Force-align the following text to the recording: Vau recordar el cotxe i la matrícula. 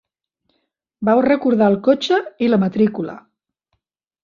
Vau 1.09 1.21
recordar 1.25 1.67
el 1.73 1.77
cotxe 1.89 2.19
i 2.47 2.51
la 2.51 2.61
matrícula. 2.67 3.17